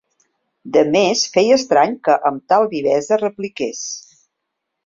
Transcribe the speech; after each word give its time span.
Demés 0.77 1.21
feia 1.35 1.59
estrany 1.61 1.93
que 2.09 2.17
amb 2.31 2.43
tal 2.55 2.67
vivesa 2.75 3.23
repliqués. 3.25 3.87